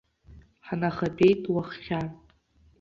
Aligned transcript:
Ҳнахатәеит 0.67 1.43
уаххьа. 1.53 1.99